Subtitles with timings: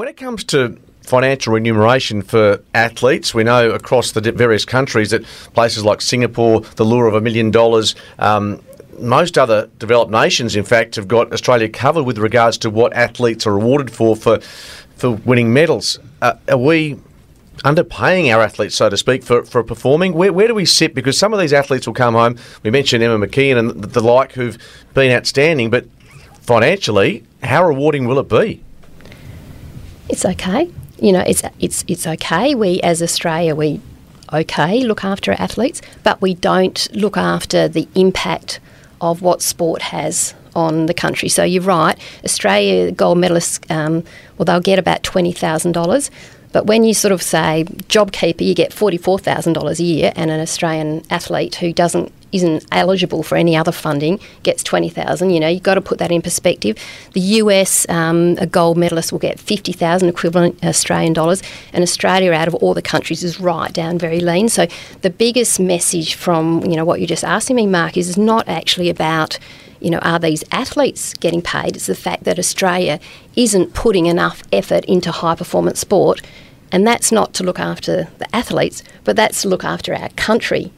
[0.00, 5.24] When it comes to financial remuneration for athletes, we know across the various countries that
[5.52, 7.94] places like Singapore, the lure of a million dollars.
[8.18, 8.62] Um,
[8.98, 13.46] most other developed nations, in fact, have got Australia covered with regards to what athletes
[13.46, 14.40] are awarded for for,
[14.96, 15.98] for winning medals.
[16.22, 16.98] Uh, are we
[17.58, 20.14] underpaying our athletes, so to speak, for, for performing?
[20.14, 20.94] Where, where do we sit?
[20.94, 22.38] Because some of these athletes will come home.
[22.62, 24.56] We mentioned Emma McKeon and the, the like who've
[24.94, 25.84] been outstanding, but
[26.40, 28.64] financially, how rewarding will it be?
[30.10, 30.70] It's okay.
[30.98, 32.54] You know, it's it's it's okay.
[32.54, 33.80] We as Australia, we
[34.32, 38.60] okay look after athletes, but we don't look after the impact
[39.00, 41.28] of what sport has on the country.
[41.28, 41.96] So you're right.
[42.24, 44.04] Australia gold medalists, um,
[44.36, 46.10] well, they'll get about twenty thousand dollars.
[46.52, 50.30] But when you sort of say JobKeeper, you get forty-four thousand dollars a year, and
[50.30, 55.30] an Australian athlete who doesn't isn't eligible for any other funding gets 20,000.
[55.30, 56.76] You know, you've got to put that in perspective.
[57.12, 62.48] The US, um, a gold medalist will get 50,000 equivalent Australian dollars, and Australia, out
[62.48, 64.48] of all the countries, is right down very lean.
[64.48, 64.66] So
[65.02, 68.90] the biggest message from you know what you're just asking me, Mark, is not actually
[68.90, 69.38] about
[69.80, 71.74] you know, are these athletes getting paid?
[71.74, 73.00] It's the fact that Australia
[73.34, 76.20] isn't putting enough effort into high performance sport.
[76.70, 80.70] And that's not to look after the athletes, but that's to look after our country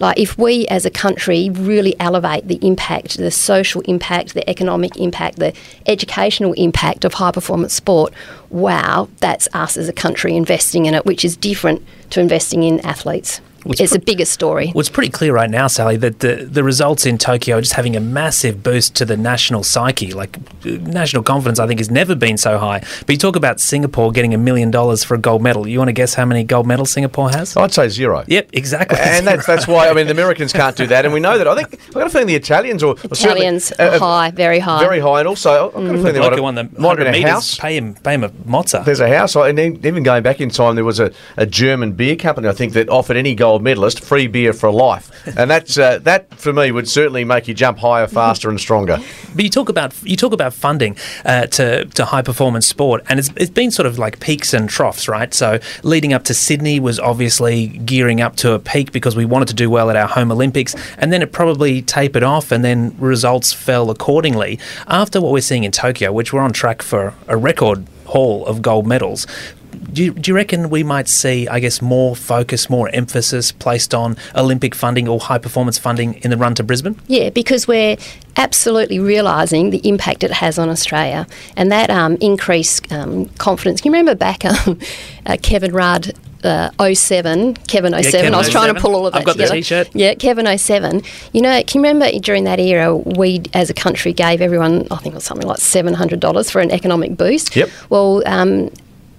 [0.00, 4.96] like, if we as a country really elevate the impact, the social impact, the economic
[4.96, 5.52] impact, the
[5.86, 8.12] educational impact of high performance sport,
[8.50, 12.80] wow, that's us as a country investing in it, which is different to investing in
[12.80, 13.40] athletes.
[13.66, 14.72] It's, it's pre- a bigger story.
[14.74, 17.72] Well, it's pretty clear right now, Sally, that the, the results in Tokyo are just
[17.72, 20.12] having a massive boost to the national psyche.
[20.12, 22.80] Like, national confidence, I think, has never been so high.
[23.06, 25.66] But you talk about Singapore getting a million dollars for a gold medal.
[25.66, 27.56] You want to guess how many gold medals Singapore has?
[27.56, 28.24] I'd say zero.
[28.26, 28.98] Yep, exactly.
[28.98, 31.04] And that's, that's why, I mean, the Americans can't do that.
[31.04, 31.46] And we know that.
[31.46, 32.96] I think, I've got a feeling the Italians or.
[33.04, 34.80] Italians uh, are high, very high.
[34.80, 35.20] Very high.
[35.20, 36.00] And also, I've got mm.
[36.00, 37.58] a feeling like the one that might have a house.
[37.58, 38.84] Pay him, pay him a mozza.
[38.84, 39.36] There's a house.
[39.36, 42.72] And even going back in time, there was a, a German beer company, I think,
[42.72, 46.70] that offered any gold medalist free beer for life, and that's uh, that for me
[46.70, 48.98] would certainly make you jump higher, faster, and stronger.
[49.34, 53.18] But you talk about you talk about funding uh, to to high performance sport, and
[53.18, 55.32] it's it's been sort of like peaks and troughs, right?
[55.34, 59.48] So leading up to Sydney was obviously gearing up to a peak because we wanted
[59.48, 62.94] to do well at our home Olympics, and then it probably tapered off, and then
[62.98, 64.58] results fell accordingly.
[64.86, 68.62] After what we're seeing in Tokyo, which we're on track for a record haul of
[68.62, 69.26] gold medals
[69.74, 73.94] do you, do you reckon we might see, I guess, more focus, more emphasis placed
[73.94, 76.98] on Olympic funding or high performance funding in the run to Brisbane?
[77.06, 77.96] Yeah, because we're
[78.36, 81.26] absolutely realising the impact it has on Australia
[81.56, 83.80] and that um, increased um, confidence.
[83.80, 84.78] Can you remember back um,
[85.26, 86.12] uh, Kevin Rudd
[86.44, 88.04] uh, 07, Kevin 07.
[88.04, 89.54] Yeah, Kevin I was trying to pull all of that I've got together.
[89.54, 89.90] the t-shirt.
[89.94, 91.02] Yeah, Kevin 07.
[91.32, 94.96] You know, can you remember during that era, we as a country gave everyone, I
[94.96, 97.56] think it was something like $700 for an economic boost?
[97.56, 97.70] Yep.
[97.88, 98.70] Well, um,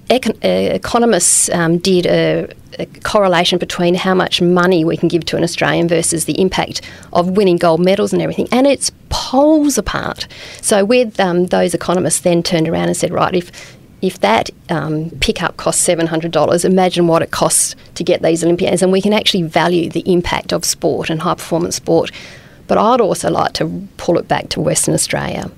[0.09, 2.47] econ- uh, economists um, did a,
[2.79, 6.81] a, correlation between how much money we can give to an Australian versus the impact
[7.13, 10.27] of winning gold medals and everything, and it's poles apart.
[10.61, 15.09] So, with um, those economists, then turned around and said, right, if if that um,
[15.19, 19.01] pickup costs seven hundred dollars, imagine what it costs to get these Olympians, and we
[19.01, 22.11] can actually value the impact of sport and high performance sport.
[22.67, 25.51] But I'd also like to pull it back to Western Australia.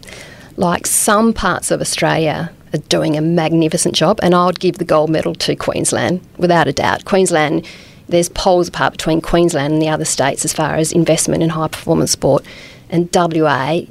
[0.58, 4.86] Like some parts of Australia, are doing a magnificent job, and I would give the
[4.86, 7.06] gold medal to Queensland without a doubt.
[7.06, 7.68] Queensland,
[8.10, 11.68] there's poles apart between Queensland and the other states as far as investment in high
[11.68, 12.46] performance sport,
[12.90, 13.82] and WA,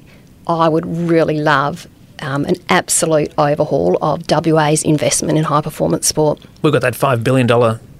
[0.47, 1.87] I would really love
[2.21, 6.41] um, an absolute overhaul of WA's investment in high performance sport.
[6.63, 7.49] We've got that $5 billion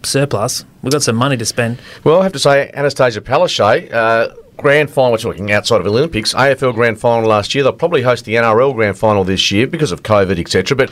[0.03, 0.65] surplus.
[0.83, 1.79] We've got some money to spend.
[2.05, 6.35] Well, I have to say, Annastacia Palaszczuk, uh, grand final, we're talking outside of Olympics,
[6.35, 7.65] AFL grand final last year.
[7.65, 10.77] They'll probably host the NRL grand final this year because of COVID, etc.
[10.77, 10.91] But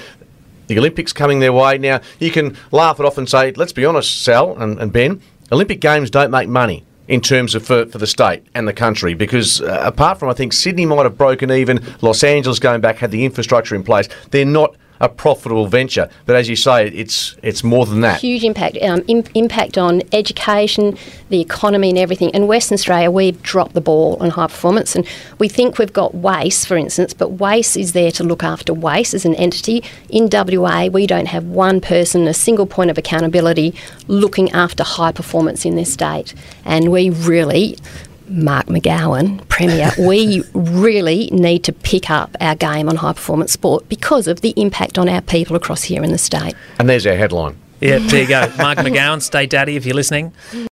[0.66, 1.78] the Olympics coming their way.
[1.78, 5.20] Now, you can laugh it off and say, let's be honest, Sal and, and Ben,
[5.52, 9.12] Olympic Games don't make money in terms of for, for the state and the country
[9.12, 12.96] because uh, apart from I think Sydney might have broken even, Los Angeles going back
[12.96, 14.08] had the infrastructure in place.
[14.30, 14.74] They're not
[15.04, 16.08] a profitable venture.
[16.24, 18.20] But as you say, it's it's more than that.
[18.20, 20.96] Huge impact, um, Im- impact on education,
[21.28, 22.30] the economy, and everything.
[22.30, 25.06] In Western Australia, we've dropped the ball on high performance, and
[25.38, 29.12] we think we've got WAIS, for instance, but WAIS is there to look after WAIS
[29.12, 29.84] as an entity.
[30.08, 33.74] In WA, we don't have one person, a single point of accountability,
[34.08, 36.34] looking after high performance in this state,
[36.64, 37.76] and we really
[38.28, 43.88] Mark McGowan, Premier, we really need to pick up our game on high performance sport
[43.88, 46.54] because of the impact on our people across here in the state.
[46.78, 47.56] And there's our headline.
[47.80, 48.40] Yeah, there you go.
[48.58, 50.32] Mark McGowan, State Daddy, if you're listening.